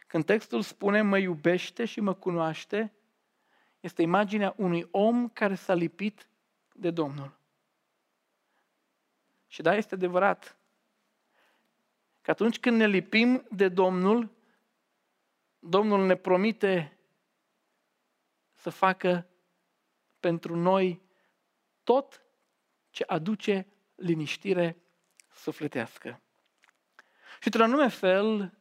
[0.08, 2.94] Când textul spune mă iubește și mă cunoaște,
[3.88, 6.28] este imaginea unui om care s-a lipit
[6.74, 7.38] de Domnul.
[9.48, 10.58] Și da, este adevărat
[12.22, 14.30] că atunci când ne lipim de Domnul,
[15.60, 16.98] Domnul ne promite
[18.54, 19.28] să facă
[20.20, 21.02] pentru noi
[21.84, 22.22] tot
[22.90, 24.78] ce aduce liniștire
[25.32, 26.22] sufletească.
[27.40, 28.54] Și într-un anume fel,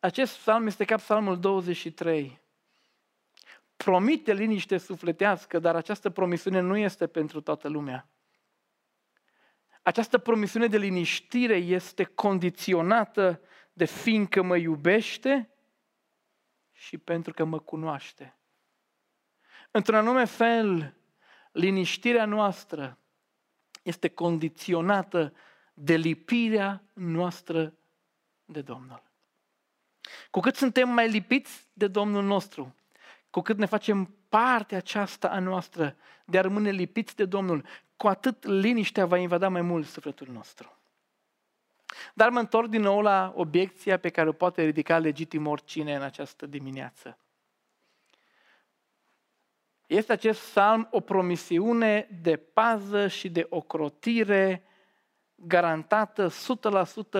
[0.00, 2.39] acest psalm este ca psalmul 23
[3.84, 8.08] promite liniște sufletească, dar această promisiune nu este pentru toată lumea.
[9.82, 13.40] Această promisiune de liniștire este condiționată
[13.72, 15.50] de fiindcă mă iubește
[16.72, 18.38] și pentru că mă cunoaște.
[19.70, 20.96] Într-un anume fel,
[21.52, 22.98] liniștirea noastră
[23.82, 25.32] este condiționată
[25.74, 27.74] de lipirea noastră
[28.44, 29.02] de Domnul.
[30.30, 32.74] Cu cât suntem mai lipiți de Domnul nostru,
[33.30, 37.64] cu cât ne facem partea aceasta a noastră de a rămâne lipiți de Domnul,
[37.96, 40.74] cu atât liniștea va invada mai mult sufletul nostru.
[42.14, 46.02] Dar mă întorc din nou la obiecția pe care o poate ridica legitim oricine în
[46.02, 47.18] această dimineață.
[49.86, 54.64] Este acest psalm o promisiune de pază și de ocrotire
[55.34, 56.28] garantată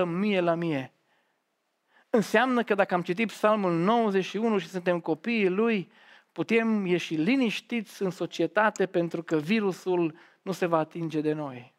[0.02, 0.92] 100% mie la mie.
[2.11, 5.92] Înseamnă că dacă am citit psalmul 91 și suntem copiii lui,
[6.32, 11.74] putem ieși liniștiți în societate pentru că virusul nu se va atinge de noi.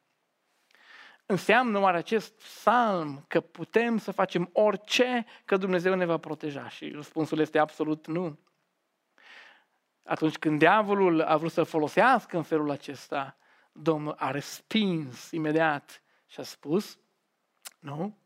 [1.26, 6.70] Înseamnă oare acest psalm că putem să facem orice că Dumnezeu ne va proteja?
[6.70, 8.40] Și răspunsul este absolut nu.
[10.04, 13.38] Atunci când diavolul a vrut să folosească în felul acesta,
[13.72, 17.00] Domnul a respins imediat și a spus,
[17.80, 18.18] nu,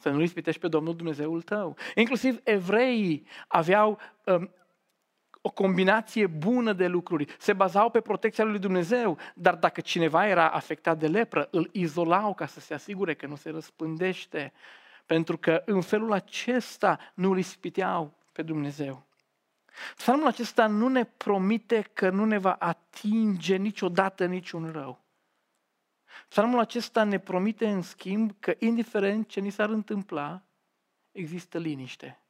[0.00, 1.76] să nu ispitești pe Domnul Dumnezeul tău.
[1.94, 4.50] Inclusiv evreii aveau um,
[5.40, 7.34] o combinație bună de lucruri.
[7.38, 12.34] Se bazau pe protecția lui Dumnezeu, dar dacă cineva era afectat de lepră, îl izolau
[12.34, 14.52] ca să se asigure că nu se răspândește.
[15.06, 19.06] Pentru că în felul acesta nu îl ispiteau pe Dumnezeu.
[19.96, 25.00] Psalmul acesta nu ne promite că nu ne va atinge niciodată niciun rău.
[26.28, 30.42] Psalmul acesta ne promite, în schimb, că indiferent ce ni s-ar întâmpla,
[31.12, 32.20] există liniște.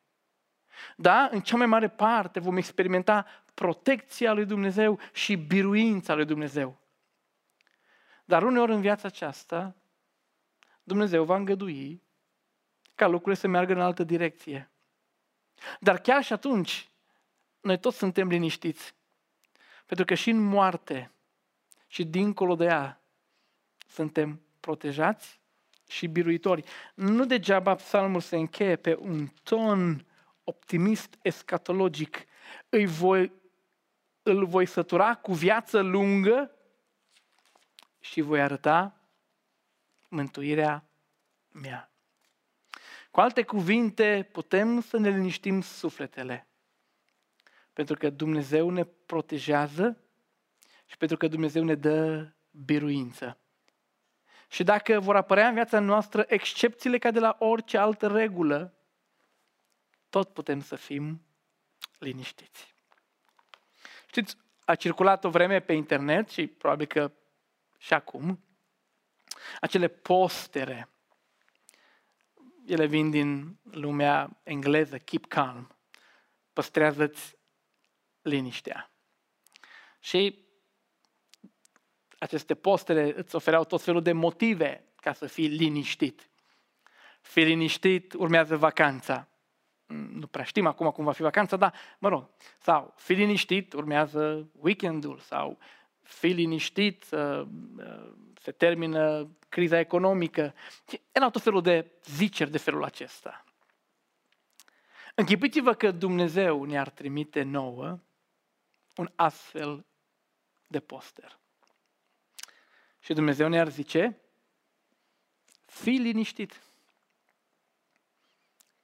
[0.97, 6.79] Da, în cea mai mare parte vom experimenta protecția lui Dumnezeu și biruința lui Dumnezeu.
[8.25, 9.75] Dar uneori în viața aceasta,
[10.83, 12.03] Dumnezeu va îngădui
[12.95, 14.71] ca lucrurile să meargă în altă direcție.
[15.81, 16.91] Dar chiar și atunci,
[17.61, 18.95] noi toți suntem liniștiți.
[19.87, 21.13] Pentru că și în moarte
[21.87, 23.00] și dincolo de ea,
[23.91, 25.41] suntem protejați
[25.89, 26.65] și biruitori.
[26.95, 30.07] Nu degeaba psalmul se încheie pe un ton
[30.45, 32.25] optimist escatologic.
[32.69, 33.33] Îi voi,
[34.23, 36.51] îl voi sătura cu viață lungă
[38.01, 39.01] și voi arăta
[40.09, 40.85] mântuirea
[41.49, 41.93] mea.
[43.11, 46.49] Cu alte cuvinte, putem să ne liniștim sufletele.
[47.73, 50.05] Pentru că Dumnezeu ne protejează
[50.87, 53.40] și pentru că Dumnezeu ne dă biruință.
[54.51, 58.75] Și dacă vor apărea în viața noastră excepțiile ca de la orice altă regulă,
[60.09, 61.23] tot putem să fim
[61.99, 62.75] liniștiți.
[64.07, 67.13] Știți, a circulat o vreme pe internet și probabil că
[67.79, 68.45] Și acum,
[69.61, 70.89] acele postere,
[72.67, 75.77] ele vin din lumea engleză, keep calm,
[76.53, 77.37] păstrează-ți
[78.23, 78.91] liniștea.
[80.01, 80.49] Și
[82.21, 86.31] aceste postere îți ofereau tot felul de motive ca să fii liniștit.
[87.21, 89.29] Fii liniștit, urmează vacanța.
[89.87, 92.29] Nu prea știm acum cum va fi vacanța, dar mă rog.
[92.59, 95.19] Sau fii liniștit, urmează weekendul.
[95.19, 95.59] Sau
[96.03, 97.05] fii liniștit,
[98.41, 100.55] se termină criza economică.
[101.13, 103.45] Erau tot felul de ziceri de felul acesta.
[105.15, 107.99] Închipuiți-vă că Dumnezeu ne-ar trimite nouă
[108.97, 109.85] un astfel
[110.67, 111.40] de poster.
[113.01, 114.21] Și Dumnezeu ne-ar zice,
[115.67, 116.63] fii liniștit,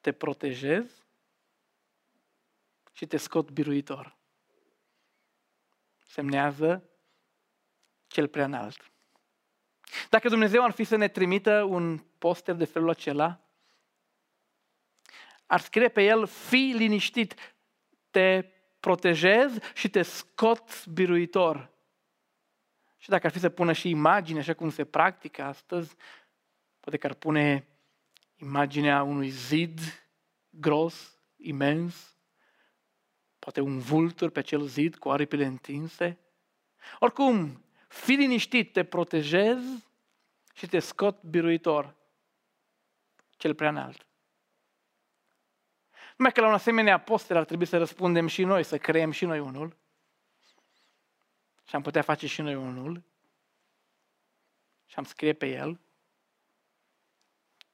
[0.01, 1.05] te protejez
[2.93, 4.17] și te scot biruitor.
[6.07, 6.91] Semnează
[8.07, 8.91] cel prea înalt.
[10.11, 13.41] Dacă Dumnezeu ar fi să ne trimită un poster de felul acela,
[15.47, 17.35] ar scrie pe el, fii liniștit,
[18.11, 18.43] te
[18.81, 21.71] protejez și te scot biruitor.
[23.07, 25.95] Și dacă ar fi să pună și imagine, așa cum se practică astăzi,
[26.81, 27.67] poate că ar pune
[28.37, 29.81] imaginea unui zid
[30.51, 32.17] gros, imens,
[33.39, 36.19] poate un vultur pe acel zid cu aripile întinse.
[36.99, 39.63] Oricum, fi liniștit, te protejez
[40.55, 41.95] și te scot biruitor,
[43.31, 44.07] cel prea înalt.
[46.17, 49.25] Numai că la un asemenea apostel ar trebui să răspundem și noi, să creăm și
[49.25, 49.77] noi unul.
[51.69, 53.03] Și am putea face și noi unul.
[54.87, 55.81] Și am scrie pe el.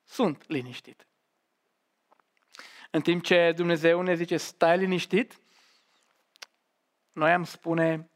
[0.05, 1.07] Sunt liniștit.
[2.91, 5.41] În timp ce Dumnezeu ne zice, stai liniștit,
[7.13, 8.11] noi am spune,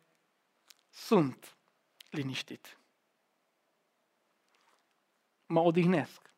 [0.91, 1.57] sunt
[2.11, 2.79] liniștit.
[5.47, 6.33] Mă odihnesc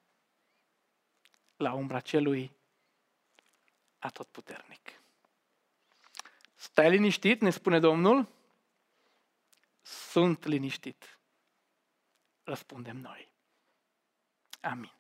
[1.57, 2.53] la umbra celui
[3.99, 5.01] atotputernic.
[6.55, 8.29] Stai liniștit, ne spune Domnul,
[9.89, 11.21] sunt liniștit.
[12.43, 13.33] Răspundem noi.
[14.61, 14.98] Amin.